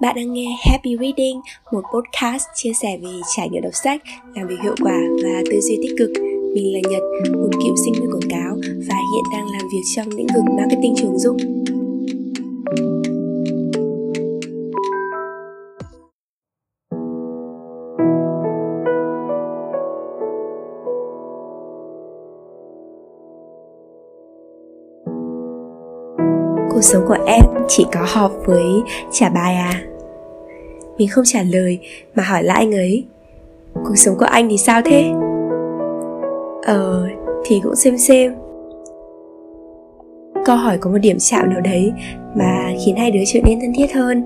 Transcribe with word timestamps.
Bạn 0.00 0.16
đang 0.16 0.32
nghe 0.32 0.56
Happy 0.70 0.96
Reading, 1.00 1.40
một 1.72 1.82
podcast 1.94 2.44
chia 2.54 2.72
sẻ 2.72 2.98
về 3.02 3.10
trải 3.36 3.48
nghiệm 3.48 3.62
đọc 3.62 3.72
sách, 3.74 4.02
làm 4.34 4.48
việc 4.48 4.56
hiệu 4.62 4.74
quả 4.82 5.00
và 5.24 5.42
tư 5.50 5.60
duy 5.60 5.78
tích 5.82 5.94
cực. 5.98 6.10
Mình 6.54 6.72
là 6.72 6.80
Nhật, 6.90 7.02
một 7.32 7.50
cựu 7.52 7.76
sinh 7.84 7.94
viên 7.94 8.10
quảng 8.12 8.30
cáo 8.30 8.56
và 8.88 8.94
hiện 8.94 9.24
đang 9.32 9.46
làm 9.46 9.68
việc 9.72 9.82
trong 9.96 10.08
lĩnh 10.08 10.26
vực 10.34 10.44
marketing 10.56 10.94
trường 10.96 11.18
dụng. 11.18 11.36
Sống 26.86 27.04
của 27.08 27.18
em 27.26 27.44
chỉ 27.68 27.86
có 27.92 28.00
họp 28.08 28.32
với 28.44 28.64
trả 29.12 29.28
bài 29.28 29.54
à? 29.54 29.82
Mình 30.98 31.08
không 31.08 31.24
trả 31.26 31.42
lời 31.42 31.78
mà 32.14 32.22
hỏi 32.22 32.42
lại 32.42 32.56
anh 32.56 32.72
ấy. 32.72 33.04
Cuộc 33.74 33.96
sống 33.96 34.16
của 34.18 34.24
anh 34.24 34.48
thì 34.48 34.58
sao 34.58 34.82
thế? 34.84 35.10
Ờ 36.66 37.08
thì 37.44 37.60
cũng 37.62 37.76
xem 37.76 37.98
xem. 37.98 38.34
Câu 40.44 40.56
hỏi 40.56 40.78
có 40.78 40.90
một 40.90 40.98
điểm 40.98 41.16
chạm 41.20 41.50
nào 41.50 41.60
đấy 41.60 41.92
mà 42.34 42.72
khiến 42.84 42.96
hai 42.96 43.10
đứa 43.10 43.24
trở 43.26 43.40
nên 43.44 43.60
thân 43.60 43.72
thiết 43.76 43.94
hơn. 43.94 44.24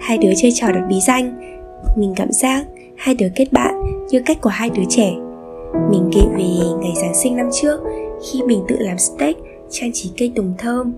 Hai 0.00 0.18
đứa 0.18 0.32
chơi 0.36 0.52
trò 0.54 0.68
đặt 0.68 0.86
bí 0.88 1.00
danh. 1.06 1.54
Mình 1.96 2.12
cảm 2.16 2.32
giác 2.32 2.64
hai 2.96 3.14
đứa 3.14 3.28
kết 3.34 3.52
bạn 3.52 3.74
như 4.10 4.22
cách 4.26 4.40
của 4.40 4.50
hai 4.50 4.70
đứa 4.70 4.84
trẻ. 4.88 5.12
Mình 5.90 6.10
kể 6.14 6.20
về 6.38 6.44
ngày 6.80 6.92
giáng 7.02 7.14
sinh 7.14 7.36
năm 7.36 7.48
trước 7.52 7.80
khi 8.22 8.42
mình 8.42 8.64
tự 8.68 8.76
làm 8.78 8.98
steak 8.98 9.36
trang 9.70 9.90
trí 9.92 10.10
cây 10.18 10.32
tùng 10.34 10.54
thơm 10.58 10.92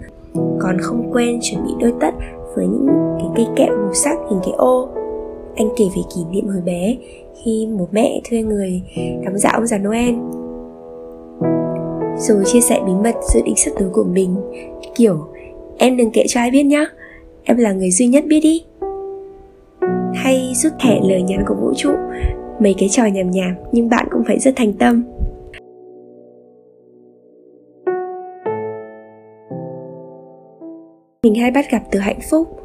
còn 0.59 0.79
không 0.81 1.11
quên 1.13 1.39
chuẩn 1.43 1.65
bị 1.65 1.71
đôi 1.81 1.93
tất 2.01 2.15
với 2.57 2.67
những 2.67 2.89
cái 3.19 3.29
cây 3.37 3.47
kẹo 3.57 3.77
màu 3.77 3.95
sắc 3.95 4.19
hình 4.31 4.41
cái 4.45 4.55
ô. 4.57 4.89
Anh 5.57 5.69
kể 5.77 5.85
về 5.97 6.03
kỷ 6.15 6.21
niệm 6.31 6.49
hồi 6.49 6.63
bé, 6.65 6.97
khi 7.45 7.69
bố 7.79 7.89
mẹ 7.93 8.21
thuê 8.31 8.43
người 8.43 8.83
đóng 9.25 9.39
giả 9.39 9.51
ông 9.55 9.67
già 9.67 9.79
Noel. 9.79 10.15
Rồi 12.19 12.45
chia 12.45 12.61
sẻ 12.61 12.81
bí 12.87 12.93
mật 13.05 13.15
dự 13.35 13.41
định 13.45 13.57
sắp 13.57 13.71
tới 13.79 13.89
của 13.93 14.05
mình, 14.05 14.37
kiểu, 14.95 15.17
em 15.79 15.97
đừng 15.97 16.11
kể 16.11 16.25
cho 16.29 16.41
ai 16.41 16.51
biết 16.51 16.63
nhá, 16.63 16.87
em 17.45 17.57
là 17.57 17.73
người 17.73 17.91
duy 17.91 18.07
nhất 18.07 18.25
biết 18.29 18.41
đi. 18.41 18.65
Hay 20.15 20.53
rút 20.55 20.73
thẻ 20.81 21.01
lời 21.09 21.23
nhắn 21.23 21.45
của 21.49 21.55
vũ 21.55 21.73
trụ, 21.77 21.91
mấy 22.61 22.75
cái 22.79 22.89
trò 22.89 23.07
nhảm 23.07 23.31
nhảm 23.31 23.55
nhưng 23.73 23.89
bạn 23.89 24.07
cũng 24.11 24.23
phải 24.27 24.39
rất 24.39 24.57
thành 24.57 24.73
tâm. 24.73 25.05
Mình 31.23 31.35
hay 31.35 31.51
bắt 31.51 31.71
gặp 31.71 31.83
từ 31.91 31.99
hạnh 31.99 32.21
phúc. 32.31 32.61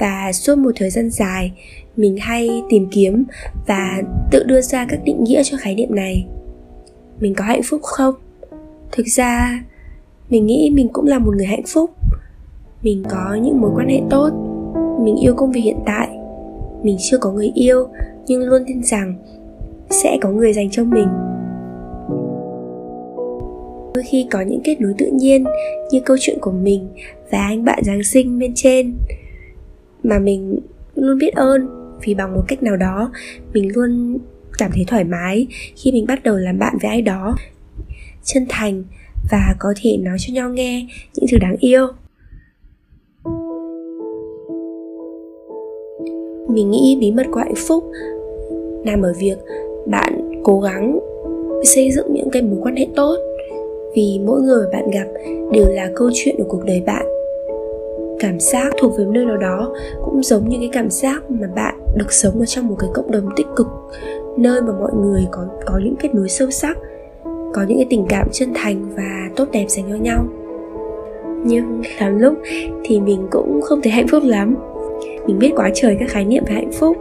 Và 0.00 0.32
suốt 0.32 0.58
một 0.58 0.70
thời 0.76 0.90
gian 0.90 1.10
dài, 1.10 1.52
mình 1.96 2.16
hay 2.20 2.62
tìm 2.70 2.88
kiếm 2.90 3.24
và 3.66 4.02
tự 4.30 4.42
đưa 4.42 4.60
ra 4.60 4.86
các 4.88 5.00
định 5.04 5.24
nghĩa 5.24 5.42
cho 5.42 5.56
khái 5.60 5.74
niệm 5.74 5.94
này. 5.94 6.26
Mình 7.20 7.34
có 7.34 7.44
hạnh 7.44 7.62
phúc 7.64 7.82
không? 7.82 8.14
Thực 8.92 9.06
ra, 9.06 9.62
mình 10.30 10.46
nghĩ 10.46 10.70
mình 10.74 10.88
cũng 10.92 11.06
là 11.06 11.18
một 11.18 11.34
người 11.36 11.46
hạnh 11.46 11.66
phúc. 11.66 11.90
Mình 12.82 13.04
có 13.10 13.34
những 13.42 13.60
mối 13.60 13.70
quan 13.74 13.88
hệ 13.88 14.00
tốt. 14.10 14.30
Mình 15.00 15.16
yêu 15.16 15.34
công 15.34 15.52
việc 15.52 15.60
hiện 15.60 15.78
tại. 15.86 16.08
Mình 16.82 16.96
chưa 17.00 17.18
có 17.18 17.32
người 17.32 17.50
yêu, 17.54 17.88
nhưng 18.26 18.42
luôn 18.42 18.62
tin 18.66 18.82
rằng 18.82 19.14
sẽ 19.90 20.18
có 20.20 20.30
người 20.30 20.52
dành 20.52 20.70
cho 20.70 20.84
mình 20.84 21.08
đôi 23.98 24.04
khi 24.10 24.26
có 24.30 24.40
những 24.40 24.60
kết 24.64 24.80
nối 24.80 24.92
tự 24.98 25.06
nhiên 25.12 25.44
như 25.90 26.00
câu 26.00 26.16
chuyện 26.20 26.38
của 26.40 26.50
mình 26.50 26.88
và 27.30 27.38
anh 27.38 27.64
bạn 27.64 27.78
giáng 27.84 28.02
sinh 28.02 28.38
bên 28.38 28.52
trên. 28.54 28.94
Mà 30.02 30.18
mình 30.18 30.60
luôn 30.94 31.18
biết 31.18 31.34
ơn, 31.34 31.68
vì 32.04 32.14
bằng 32.14 32.34
một 32.34 32.42
cách 32.48 32.62
nào 32.62 32.76
đó, 32.76 33.12
mình 33.54 33.72
luôn 33.74 34.18
cảm 34.58 34.70
thấy 34.74 34.84
thoải 34.86 35.04
mái 35.04 35.46
khi 35.76 35.92
mình 35.92 36.06
bắt 36.06 36.22
đầu 36.22 36.36
làm 36.36 36.58
bạn 36.58 36.76
với 36.82 36.90
ai 36.90 37.02
đó. 37.02 37.36
Chân 38.24 38.46
thành 38.48 38.84
và 39.30 39.54
có 39.58 39.74
thể 39.82 39.96
nói 39.96 40.16
cho 40.20 40.34
nhau 40.34 40.50
nghe 40.50 40.86
những 41.14 41.26
thứ 41.30 41.38
đáng 41.40 41.56
yêu. 41.60 41.86
Mình 46.48 46.70
nghĩ 46.70 46.98
bí 47.00 47.12
mật 47.12 47.26
của 47.30 47.40
hạnh 47.40 47.66
phúc 47.68 47.84
nằm 48.84 49.02
ở 49.02 49.12
việc 49.18 49.38
bạn 49.86 50.42
cố 50.42 50.60
gắng 50.60 50.98
xây 51.64 51.90
dựng 51.90 52.12
những 52.12 52.30
cái 52.30 52.42
mối 52.42 52.58
quan 52.62 52.76
hệ 52.76 52.86
tốt 52.96 53.27
vì 53.94 54.20
mỗi 54.24 54.40
người 54.40 54.66
bạn 54.72 54.90
gặp 54.90 55.06
đều 55.52 55.66
là 55.68 55.90
câu 55.96 56.10
chuyện 56.14 56.34
của 56.38 56.44
cuộc 56.48 56.64
đời 56.64 56.82
bạn. 56.86 57.06
Cảm 58.20 58.40
giác 58.40 58.72
thuộc 58.80 58.92
về 58.98 59.04
nơi 59.04 59.24
nào 59.24 59.36
đó 59.36 59.74
cũng 60.04 60.22
giống 60.22 60.48
như 60.48 60.56
cái 60.60 60.70
cảm 60.72 60.90
giác 60.90 61.30
mà 61.30 61.48
bạn 61.54 61.74
được 61.96 62.12
sống 62.12 62.38
ở 62.38 62.44
trong 62.44 62.66
một 62.66 62.76
cái 62.78 62.90
cộng 62.94 63.10
đồng 63.10 63.28
tích 63.36 63.46
cực, 63.56 63.66
nơi 64.36 64.62
mà 64.62 64.72
mọi 64.80 64.90
người 65.02 65.26
có 65.30 65.46
có 65.66 65.80
những 65.84 65.96
kết 65.96 66.14
nối 66.14 66.28
sâu 66.28 66.50
sắc, 66.50 66.78
có 67.54 67.64
những 67.68 67.78
cái 67.78 67.86
tình 67.90 68.06
cảm 68.08 68.28
chân 68.32 68.48
thành 68.54 68.84
và 68.96 69.30
tốt 69.36 69.48
đẹp 69.52 69.64
dành 69.68 69.84
cho 69.90 69.96
nhau. 69.96 70.24
Nhưng 71.44 71.82
lắm 72.00 72.18
lúc 72.18 72.34
thì 72.84 73.00
mình 73.00 73.26
cũng 73.30 73.60
không 73.62 73.80
thấy 73.82 73.92
hạnh 73.92 74.08
phúc 74.08 74.22
lắm. 74.26 74.56
Mình 75.26 75.38
biết 75.38 75.52
quá 75.56 75.70
trời 75.74 75.96
các 76.00 76.08
khái 76.08 76.24
niệm 76.24 76.44
về 76.46 76.54
hạnh 76.54 76.72
phúc, 76.72 76.96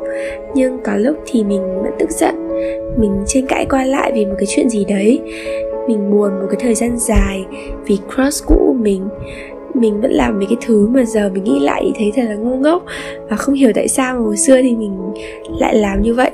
nhưng 0.55 0.77
có 0.83 0.95
lúc 0.95 1.17
thì 1.25 1.43
mình 1.43 1.61
vẫn 1.83 1.91
tức 1.99 2.11
giận. 2.11 2.35
Mình 2.97 3.11
tranh 3.25 3.45
cãi 3.47 3.65
qua 3.69 3.85
lại 3.85 4.11
vì 4.15 4.25
một 4.25 4.35
cái 4.37 4.45
chuyện 4.47 4.69
gì 4.69 4.85
đấy 4.85 5.21
mình 5.87 6.11
buồn 6.11 6.39
một 6.39 6.47
cái 6.49 6.59
thời 6.59 6.75
gian 6.75 6.97
dài 6.97 7.45
vì 7.85 7.97
crush 8.15 8.45
cũ 8.47 8.55
của 8.67 8.73
mình. 8.73 9.09
Mình 9.73 10.01
vẫn 10.01 10.11
làm 10.11 10.37
mấy 10.37 10.45
cái 10.45 10.57
thứ 10.65 10.87
mà 10.87 11.05
giờ 11.05 11.29
mình 11.33 11.43
nghĩ 11.43 11.59
lại 11.59 11.81
thì 11.85 11.93
thấy 11.97 12.11
thật 12.15 12.29
là 12.29 12.35
ngu 12.35 12.55
ngốc 12.57 12.83
và 13.29 13.35
không 13.35 13.55
hiểu 13.55 13.71
tại 13.75 13.87
sao 13.87 14.15
mà 14.15 14.21
hồi 14.21 14.37
xưa 14.37 14.61
thì 14.61 14.75
mình 14.75 14.97
lại 15.59 15.75
làm 15.75 16.01
như 16.01 16.13
vậy. 16.13 16.31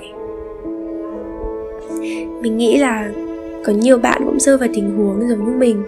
Mình 2.41 2.57
nghĩ 2.57 2.77
là 2.77 3.11
có 3.65 3.73
nhiều 3.73 3.97
bạn 3.97 4.21
cũng 4.25 4.39
rơi 4.39 4.57
vào 4.57 4.69
tình 4.73 4.97
huống 4.97 5.29
giống 5.29 5.45
như 5.45 5.57
mình. 5.57 5.83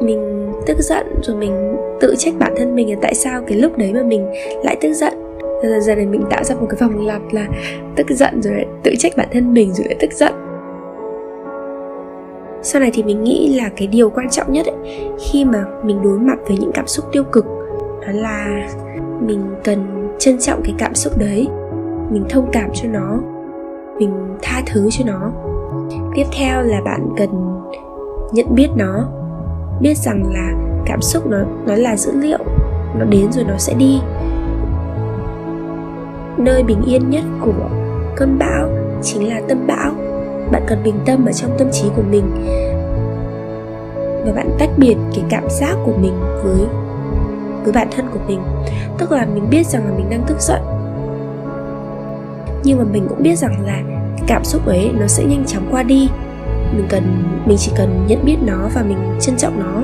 Mình 0.00 0.52
tức 0.66 0.76
giận 0.80 1.06
rồi 1.22 1.36
mình 1.36 1.76
tự 2.00 2.14
trách 2.18 2.34
bản 2.38 2.54
thân 2.56 2.74
mình 2.74 2.90
là 2.90 2.96
tại 3.02 3.14
sao 3.14 3.42
cái 3.46 3.58
lúc 3.58 3.78
đấy 3.78 3.92
mà 3.94 4.02
mình 4.02 4.26
lại 4.64 4.76
tức 4.80 4.92
giận. 4.92 5.12
Dần 5.62 5.80
dần 5.80 5.96
này 5.96 6.06
mình 6.06 6.22
tạo 6.30 6.44
ra 6.44 6.54
một 6.54 6.66
cái 6.70 6.76
vòng 6.80 7.06
lặp 7.06 7.22
là 7.32 7.46
tức 7.96 8.06
giận 8.10 8.42
rồi 8.42 8.54
lại 8.54 8.66
tự 8.82 8.92
trách 8.98 9.12
bản 9.16 9.28
thân 9.32 9.54
mình 9.54 9.72
rồi 9.74 9.86
lại 9.86 9.96
tức 10.00 10.12
giận 10.12 10.32
sau 12.64 12.80
này 12.80 12.90
thì 12.94 13.02
mình 13.02 13.24
nghĩ 13.24 13.54
là 13.56 13.70
cái 13.76 13.86
điều 13.86 14.10
quan 14.10 14.30
trọng 14.30 14.52
nhất 14.52 14.66
ấy, 14.66 15.10
khi 15.20 15.44
mà 15.44 15.64
mình 15.82 16.02
đối 16.02 16.18
mặt 16.18 16.38
với 16.48 16.58
những 16.58 16.70
cảm 16.74 16.86
xúc 16.86 17.04
tiêu 17.12 17.24
cực 17.32 17.44
đó 18.06 18.12
là 18.12 18.68
mình 19.20 19.40
cần 19.64 20.08
trân 20.18 20.38
trọng 20.38 20.62
cái 20.64 20.74
cảm 20.78 20.94
xúc 20.94 21.18
đấy. 21.18 21.48
Mình 22.10 22.24
thông 22.30 22.48
cảm 22.52 22.70
cho 22.74 22.88
nó. 22.88 23.18
Mình 23.98 24.12
tha 24.42 24.62
thứ 24.66 24.88
cho 24.90 25.04
nó. 25.06 25.32
Tiếp 26.14 26.24
theo 26.38 26.62
là 26.62 26.80
bạn 26.84 27.08
cần 27.16 27.28
nhận 28.32 28.46
biết 28.54 28.68
nó. 28.76 29.08
Biết 29.80 29.96
rằng 29.96 30.32
là 30.34 30.52
cảm 30.86 31.00
xúc 31.02 31.26
nó 31.26 31.38
nó 31.66 31.74
là 31.74 31.96
dữ 31.96 32.12
liệu. 32.14 32.38
Nó 32.98 33.04
đến 33.04 33.32
rồi 33.32 33.44
nó 33.48 33.56
sẽ 33.58 33.74
đi. 33.74 34.00
Nơi 36.38 36.62
bình 36.62 36.82
yên 36.86 37.10
nhất 37.10 37.24
của 37.40 37.68
cơn 38.16 38.38
bão 38.38 38.68
chính 39.02 39.28
là 39.28 39.40
tâm 39.48 39.66
bão 39.66 39.92
bạn 40.52 40.62
cần 40.66 40.82
bình 40.84 40.98
tâm 41.06 41.26
ở 41.26 41.32
trong 41.32 41.50
tâm 41.58 41.68
trí 41.72 41.88
của 41.96 42.02
mình. 42.02 42.24
Và 44.24 44.32
bạn 44.32 44.50
tách 44.58 44.70
biệt 44.76 44.96
cái 45.14 45.24
cảm 45.30 45.44
giác 45.50 45.76
của 45.84 45.92
mình 46.00 46.14
với 46.42 46.66
với 47.64 47.72
bản 47.72 47.88
thân 47.96 48.06
của 48.12 48.20
mình. 48.28 48.40
Tức 48.98 49.12
là 49.12 49.26
mình 49.34 49.50
biết 49.50 49.66
rằng 49.66 49.84
là 49.86 49.92
mình 49.96 50.10
đang 50.10 50.22
tức 50.26 50.40
giận. 50.40 50.60
Nhưng 52.64 52.78
mà 52.78 52.84
mình 52.84 53.06
cũng 53.08 53.22
biết 53.22 53.38
rằng 53.38 53.66
là 53.66 53.82
cái 54.16 54.24
cảm 54.26 54.44
xúc 54.44 54.66
ấy 54.66 54.90
nó 55.00 55.06
sẽ 55.06 55.24
nhanh 55.24 55.44
chóng 55.46 55.68
qua 55.70 55.82
đi. 55.82 56.08
Mình 56.72 56.86
cần, 56.88 57.24
mình 57.46 57.58
chỉ 57.58 57.72
cần 57.76 58.04
nhận 58.06 58.24
biết 58.24 58.36
nó 58.46 58.68
và 58.74 58.82
mình 58.82 58.98
trân 59.20 59.36
trọng 59.36 59.60
nó. 59.60 59.82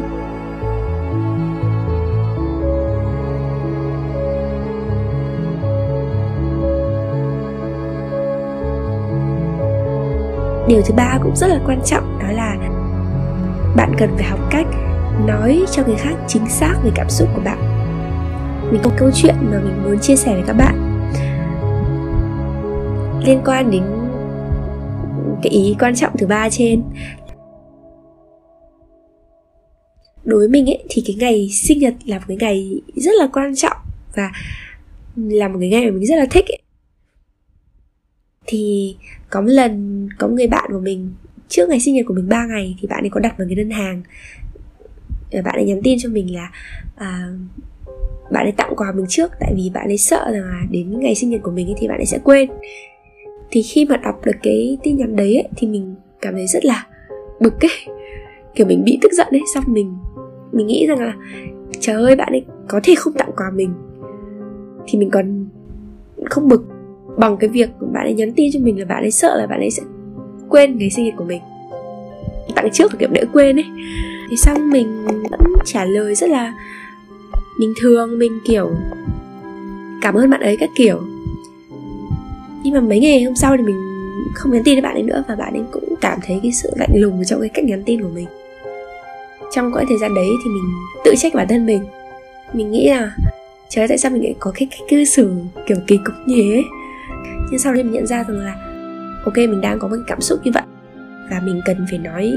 Điều 10.70 10.82
thứ 10.82 10.94
ba 10.94 11.18
cũng 11.22 11.36
rất 11.36 11.46
là 11.46 11.60
quan 11.66 11.80
trọng, 11.84 12.18
đó 12.18 12.32
là 12.32 12.56
bạn 13.76 13.94
cần 13.98 14.10
phải 14.14 14.24
học 14.24 14.38
cách 14.50 14.66
nói 15.26 15.64
cho 15.70 15.82
người 15.86 15.96
khác 15.96 16.14
chính 16.28 16.48
xác 16.48 16.74
về 16.84 16.90
cảm 16.94 17.10
xúc 17.10 17.28
của 17.34 17.42
bạn. 17.44 17.58
Mình 18.72 18.80
có 18.84 18.90
câu 18.98 19.10
chuyện 19.14 19.34
mà 19.40 19.60
mình 19.60 19.82
muốn 19.84 19.98
chia 19.98 20.16
sẻ 20.16 20.34
với 20.34 20.42
các 20.46 20.52
bạn. 20.52 20.74
Liên 23.24 23.40
quan 23.44 23.70
đến 23.70 23.82
cái 25.42 25.52
ý 25.52 25.76
quan 25.80 25.94
trọng 25.94 26.16
thứ 26.18 26.26
ba 26.26 26.50
trên. 26.50 26.82
Đối 30.24 30.38
với 30.38 30.48
mình 30.48 30.70
ấy, 30.70 30.84
thì 30.90 31.02
cái 31.06 31.16
ngày 31.20 31.48
sinh 31.52 31.78
nhật 31.78 31.94
là 32.06 32.18
một 32.18 32.24
cái 32.28 32.36
ngày 32.40 32.80
rất 32.96 33.12
là 33.18 33.28
quan 33.32 33.54
trọng 33.54 33.76
và 34.16 34.32
là 35.16 35.48
một 35.48 35.56
cái 35.60 35.68
ngày 35.68 35.84
mà 35.84 35.90
mình 35.90 36.06
rất 36.06 36.16
là 36.16 36.26
thích 36.30 36.44
ấy 36.48 36.59
thì 38.50 38.96
có 39.30 39.40
một 39.40 39.48
lần 39.50 40.08
có 40.18 40.26
một 40.26 40.34
người 40.34 40.46
bạn 40.46 40.70
của 40.72 40.80
mình 40.80 41.10
trước 41.48 41.68
ngày 41.68 41.80
sinh 41.80 41.94
nhật 41.94 42.06
của 42.06 42.14
mình 42.14 42.28
3 42.28 42.46
ngày 42.46 42.76
thì 42.80 42.88
bạn 42.88 43.04
ấy 43.04 43.10
có 43.10 43.20
đặt 43.20 43.38
vào 43.38 43.48
cái 43.48 43.54
đơn 43.54 43.70
hàng. 43.70 44.02
Bạn 45.44 45.54
ấy 45.54 45.64
nhắn 45.64 45.80
tin 45.84 45.98
cho 45.98 46.08
mình 46.08 46.34
là 46.34 46.50
à, 46.96 47.28
bạn 48.32 48.46
ấy 48.46 48.52
tặng 48.52 48.72
quà 48.76 48.92
mình 48.92 49.06
trước 49.08 49.30
tại 49.40 49.52
vì 49.56 49.70
bạn 49.74 49.86
ấy 49.86 49.98
sợ 49.98 50.30
rằng 50.32 50.44
là 50.44 50.62
đến 50.70 51.00
ngày 51.00 51.14
sinh 51.14 51.30
nhật 51.30 51.40
của 51.42 51.50
mình 51.50 51.66
ấy 51.66 51.74
thì 51.78 51.88
bạn 51.88 51.96
ấy 51.96 52.06
sẽ 52.06 52.18
quên. 52.24 52.50
Thì 53.50 53.62
khi 53.62 53.84
mà 53.84 53.96
đọc 53.96 54.24
được 54.24 54.36
cái 54.42 54.78
tin 54.82 54.96
nhắn 54.96 55.16
đấy 55.16 55.34
ấy, 55.34 55.48
thì 55.56 55.66
mình 55.66 55.94
cảm 56.20 56.34
thấy 56.34 56.46
rất 56.46 56.64
là 56.64 56.86
bực 57.40 57.60
ấy. 57.60 57.96
Kiểu 58.54 58.66
mình 58.66 58.84
bị 58.84 58.98
tức 59.02 59.12
giận 59.12 59.28
ấy 59.30 59.42
xong 59.54 59.64
mình 59.66 59.96
mình 60.52 60.66
nghĩ 60.66 60.86
rằng 60.86 61.00
là 61.00 61.14
trời 61.80 62.02
ơi 62.02 62.16
bạn 62.16 62.28
ấy 62.32 62.44
có 62.68 62.80
thể 62.82 62.94
không 62.94 63.12
tặng 63.12 63.30
quà 63.36 63.50
mình. 63.54 63.74
Thì 64.86 64.98
mình 64.98 65.10
còn 65.10 65.46
không 66.30 66.48
bực 66.48 66.64
bằng 67.20 67.36
cái 67.36 67.50
việc 67.50 67.70
bạn 67.80 68.04
ấy 68.04 68.14
nhắn 68.14 68.32
tin 68.36 68.52
cho 68.52 68.60
mình 68.60 68.78
là 68.78 68.84
bạn 68.84 69.02
ấy 69.02 69.10
sợ 69.10 69.36
là 69.38 69.46
bạn 69.46 69.60
ấy 69.60 69.70
sẽ 69.70 69.82
quên 70.48 70.78
ngày 70.78 70.90
sinh 70.90 71.04
nhật 71.04 71.14
của 71.16 71.24
mình. 71.24 71.42
Tặng 72.54 72.68
trước 72.72 72.98
kiểu 72.98 73.08
để 73.12 73.24
quên 73.32 73.56
ấy. 73.56 73.66
Thì 74.30 74.36
xong 74.36 74.70
mình 74.70 75.04
vẫn 75.30 75.40
trả 75.64 75.84
lời 75.84 76.14
rất 76.14 76.30
là 76.30 76.54
bình 77.60 77.74
thường, 77.80 78.18
mình 78.18 78.38
kiểu 78.44 78.70
cảm 80.02 80.14
ơn 80.14 80.30
bạn 80.30 80.40
ấy 80.40 80.56
các 80.56 80.70
kiểu. 80.76 81.00
Nhưng 82.62 82.74
mà 82.74 82.80
mấy 82.80 83.00
ngày 83.00 83.22
hôm 83.22 83.36
sau 83.36 83.56
thì 83.56 83.62
mình 83.62 83.76
không 84.34 84.52
nhắn 84.52 84.62
tin 84.64 84.74
với 84.74 84.82
bạn 84.82 84.94
ấy 84.94 85.02
nữa 85.02 85.24
và 85.28 85.34
bạn 85.34 85.54
ấy 85.54 85.62
cũng 85.72 85.94
cảm 86.00 86.18
thấy 86.26 86.40
cái 86.42 86.52
sự 86.52 86.70
lạnh 86.76 86.90
lùng 86.94 87.22
trong 87.26 87.40
cái 87.40 87.48
cách 87.48 87.64
nhắn 87.64 87.82
tin 87.86 88.02
của 88.02 88.08
mình. 88.14 88.26
Trong 89.52 89.72
quãng 89.72 89.86
thời 89.88 89.98
gian 89.98 90.14
đấy 90.14 90.28
thì 90.44 90.50
mình 90.50 90.72
tự 91.04 91.14
trách 91.18 91.34
bản 91.34 91.48
thân 91.48 91.66
mình. 91.66 91.82
Mình 92.52 92.70
nghĩ 92.70 92.88
là 92.88 93.12
trời 93.68 93.88
tại 93.88 93.98
sao 93.98 94.10
mình 94.10 94.22
lại 94.22 94.34
có 94.38 94.52
cái 94.54 94.68
cách 94.70 94.80
cư 94.88 95.04
xử 95.04 95.34
kiểu 95.66 95.76
kỳ 95.86 95.96
cục 96.04 96.14
như 96.26 96.36
thế? 96.36 96.62
Nhưng 97.50 97.58
sau 97.58 97.74
đấy 97.74 97.82
mình 97.84 97.92
nhận 97.92 98.06
ra 98.06 98.24
rằng 98.24 98.38
là 98.38 98.54
ok 99.24 99.36
mình 99.36 99.60
đang 99.60 99.78
có 99.78 99.88
một 99.88 99.94
cái 99.96 100.04
cảm 100.06 100.20
xúc 100.20 100.40
như 100.44 100.50
vậy. 100.54 100.62
Và 101.30 101.40
mình 101.44 101.60
cần 101.64 101.86
phải 101.90 101.98
nói 101.98 102.32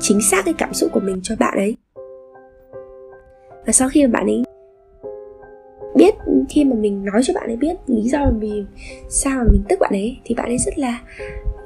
chính 0.00 0.22
xác 0.22 0.44
cái 0.44 0.54
cảm 0.58 0.74
xúc 0.74 0.90
của 0.92 1.00
mình 1.00 1.20
cho 1.22 1.34
bạn 1.38 1.54
ấy. 1.56 1.76
Và 3.66 3.72
sau 3.72 3.88
khi 3.88 4.06
mà 4.06 4.10
bạn 4.12 4.26
ấy 4.26 4.42
biết 5.96 6.14
khi 6.48 6.64
mà 6.64 6.76
mình 6.76 7.04
nói 7.04 7.20
cho 7.24 7.34
bạn 7.34 7.46
ấy 7.46 7.56
biết 7.56 7.76
lý 7.86 8.02
do 8.02 8.30
vì 8.40 8.64
sao 9.08 9.38
mà 9.38 9.44
mình 9.52 9.62
tức 9.68 9.78
bạn 9.80 9.90
ấy 9.92 10.18
thì 10.24 10.34
bạn 10.34 10.46
ấy 10.46 10.58
rất 10.58 10.78
là 10.78 11.00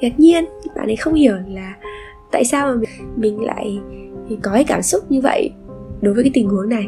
ngạc 0.01 0.21
nhiên. 0.21 0.45
Bạn 0.77 0.87
ấy 0.87 0.97
không 0.97 1.15
hiểu 1.15 1.37
là 1.49 1.77
tại 2.33 2.45
sao 2.45 2.67
mà 2.67 2.75
mình, 2.75 2.91
mình 3.17 3.45
lại 3.45 3.79
có 4.43 4.53
cái 4.53 4.65
cảm 4.65 4.83
xúc 4.83 5.11
như 5.11 5.21
vậy 5.21 5.51
đối 6.01 6.15
với 6.15 6.25
cái 6.25 6.31
tình 6.35 6.49
huống 6.49 6.69
này. 6.69 6.87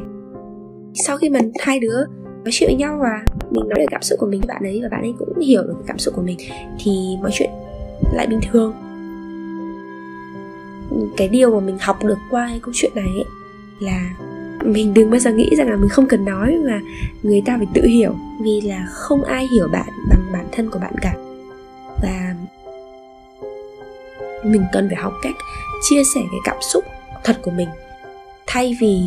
Sau 1.06 1.16
khi 1.16 1.30
mà 1.30 1.40
hai 1.60 1.80
đứa 1.80 2.04
nói 2.44 2.50
chuyện 2.52 2.68
với 2.68 2.76
nhau 2.76 2.98
và 3.02 3.24
mình 3.50 3.68
nói 3.68 3.78
được 3.78 3.86
cảm 3.90 4.02
xúc 4.02 4.18
của 4.18 4.26
mình 4.26 4.40
với 4.40 4.48
bạn 4.48 4.62
ấy 4.62 4.80
và 4.82 4.88
bạn 4.88 5.02
ấy 5.02 5.14
cũng 5.18 5.38
hiểu 5.40 5.62
được 5.62 5.74
cảm 5.86 5.98
xúc 5.98 6.14
của 6.16 6.22
mình 6.22 6.38
thì 6.78 7.16
mọi 7.22 7.30
chuyện 7.34 7.50
lại 8.12 8.26
bình 8.26 8.40
thường. 8.50 8.74
Cái 11.16 11.28
điều 11.28 11.50
mà 11.50 11.60
mình 11.60 11.76
học 11.80 12.04
được 12.04 12.18
qua 12.30 12.46
cái 12.48 12.60
câu 12.62 12.72
chuyện 12.74 12.92
này 12.94 13.06
ấy, 13.06 13.24
là 13.80 14.10
mình 14.64 14.94
đừng 14.94 15.10
bao 15.10 15.20
giờ 15.20 15.32
nghĩ 15.32 15.50
rằng 15.56 15.70
là 15.70 15.76
mình 15.76 15.88
không 15.88 16.06
cần 16.06 16.24
nói 16.24 16.56
mà 16.66 16.80
người 17.22 17.42
ta 17.46 17.56
phải 17.56 17.66
tự 17.74 17.82
hiểu 17.82 18.14
vì 18.40 18.60
là 18.60 18.86
không 18.90 19.24
ai 19.24 19.46
hiểu 19.46 19.68
bạn 19.72 19.88
bằng 20.10 20.32
bản 20.32 20.46
thân 20.52 20.70
của 20.70 20.78
bạn 20.78 20.94
cả. 21.02 21.14
Và 22.02 22.34
mình 24.44 24.62
cần 24.72 24.88
phải 24.88 24.96
học 24.96 25.12
cách 25.22 25.34
chia 25.88 26.02
sẻ 26.14 26.20
cái 26.20 26.40
cảm 26.44 26.56
xúc 26.60 26.84
thật 27.24 27.38
của 27.42 27.50
mình 27.50 27.68
thay 28.46 28.76
vì 28.80 29.00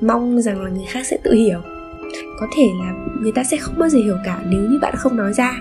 mong 0.00 0.42
rằng 0.42 0.62
là 0.62 0.70
người 0.70 0.86
khác 0.88 1.06
sẽ 1.06 1.18
tự 1.22 1.32
hiểu 1.32 1.60
có 2.42 2.48
thể 2.56 2.70
là 2.78 2.92
người 3.20 3.32
ta 3.32 3.44
sẽ 3.44 3.56
không 3.56 3.74
bao 3.78 3.88
giờ 3.88 3.98
hiểu 3.98 4.16
cả 4.24 4.40
nếu 4.48 4.62
như 4.62 4.78
bạn 4.78 4.94
không 4.96 5.16
nói 5.16 5.32
ra. 5.32 5.52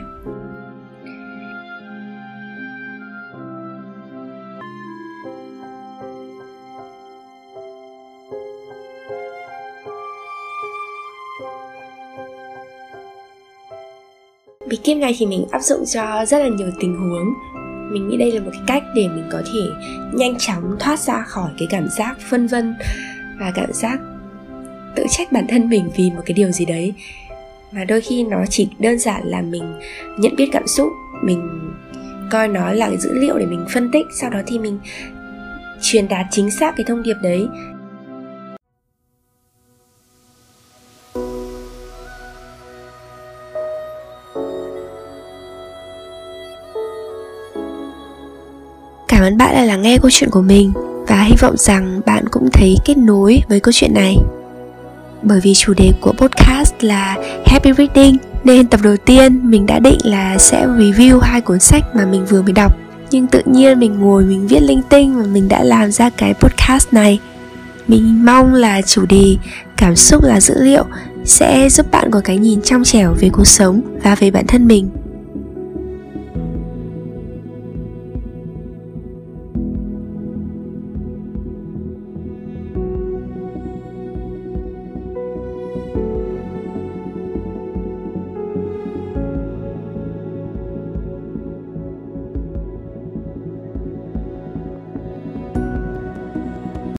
Bí 14.70 14.78
kíp 14.78 14.98
này 14.98 15.16
thì 15.18 15.26
mình 15.26 15.46
áp 15.52 15.60
dụng 15.60 15.86
cho 15.86 16.26
rất 16.26 16.40
là 16.40 16.48
nhiều 16.48 16.68
tình 16.80 16.96
huống. 16.96 17.34
Mình 17.92 18.08
nghĩ 18.08 18.18
đây 18.18 18.32
là 18.32 18.40
một 18.40 18.52
cái 18.54 18.62
cách 18.68 18.84
để 18.96 19.08
mình 19.08 19.30
có 19.32 19.42
thể 19.54 19.88
nhanh 20.14 20.38
chóng 20.38 20.76
thoát 20.80 21.00
ra 21.00 21.24
khỏi 21.28 21.52
cái 21.58 21.68
cảm 21.72 21.88
giác 21.98 22.16
phân 22.30 22.48
vân 22.48 22.76
và 23.40 23.52
cảm 23.56 23.74
giác 23.74 24.00
tự 24.96 25.06
trách 25.10 25.32
bản 25.32 25.46
thân 25.50 25.70
mình 25.70 25.90
vì 25.96 26.12
một 26.12 26.22
cái 26.26 26.34
điều 26.34 26.52
gì 26.52 26.66
đấy 26.66 26.94
mà 27.72 27.84
đôi 27.84 28.02
khi 28.02 28.24
nó 28.24 28.46
chỉ 28.50 28.68
đơn 28.80 29.00
giản 29.00 29.22
là 29.26 29.42
mình 29.42 29.80
nhận 30.20 30.36
biết 30.36 30.50
cảm 30.52 30.68
xúc, 30.68 30.90
mình 31.24 31.72
coi 32.32 32.48
nó 32.48 32.72
là 32.72 32.88
cái 32.88 32.98
dữ 32.98 33.14
liệu 33.14 33.38
để 33.38 33.46
mình 33.46 33.66
phân 33.74 33.92
tích, 33.92 34.06
sau 34.22 34.30
đó 34.30 34.40
thì 34.48 34.60
mình 34.60 34.80
truyền 35.82 36.08
đạt 36.08 36.26
chính 36.32 36.52
xác 36.52 36.74
cái 36.78 36.86
thông 36.88 37.04
điệp 37.04 37.16
đấy 37.24 37.48
Cảm 49.08 49.24
ơn 49.24 49.38
bạn 49.38 49.54
đã 49.56 49.64
lắng 49.64 49.82
nghe 49.82 49.98
câu 50.02 50.12
chuyện 50.12 50.30
của 50.30 50.42
mình 50.42 50.72
và 51.08 51.24
hy 51.24 51.36
vọng 51.42 51.58
rằng 51.58 52.02
bạn 52.06 52.26
cũng 52.32 52.50
thấy 52.54 52.76
kết 52.86 52.98
nối 52.98 53.42
với 53.50 53.60
câu 53.60 53.72
chuyện 53.72 53.94
này. 53.94 54.16
Bởi 55.22 55.40
vì 55.40 55.54
chủ 55.54 55.74
đề 55.74 55.92
của 56.02 56.14
podcast 56.18 56.74
là 56.80 57.18
Happy 57.46 57.72
Reading, 57.74 58.18
nên 58.44 58.68
tập 58.68 58.80
đầu 58.84 58.98
tiên 58.98 59.40
mình 59.44 59.66
đã 59.66 59.80
định 59.80 60.00
là 60.04 60.38
sẽ 60.38 60.66
review 60.66 61.20
hai 61.20 61.42
cuốn 61.42 61.60
sách 61.60 61.84
mà 61.96 62.06
mình 62.06 62.26
vừa 62.26 62.42
mới 62.42 62.54
đọc. 62.54 62.78
Nhưng 63.12 63.28
tự 63.28 63.42
nhiên 63.46 63.80
mình 63.80 64.00
ngồi 64.00 64.24
mình 64.24 64.48
viết 64.48 64.60
linh 64.62 64.82
tinh 64.90 65.20
và 65.20 65.26
mình 65.26 65.48
đã 65.48 65.64
làm 65.64 65.92
ra 65.92 66.10
cái 66.10 66.34
podcast 66.34 66.94
này. 66.94 67.20
Mình 67.88 68.26
mong 68.26 68.54
là 68.54 68.82
chủ 68.82 69.06
đề 69.06 69.38
cảm 69.78 69.96
xúc 69.96 70.24
là 70.24 70.42
dữ 70.42 70.64
liệu 70.64 70.84
sẽ 71.26 71.70
giúp 71.70 71.92
bạn 71.92 72.12
có 72.12 72.22
cái 72.24 72.38
nhìn 72.38 72.62
trong 72.62 72.84
trẻo 72.84 73.16
về 73.20 73.30
cuộc 73.34 73.48
sống 73.48 73.82
và 74.04 74.16
về 74.16 74.32
bản 74.32 74.48
thân 74.48 74.68
mình 74.68 74.90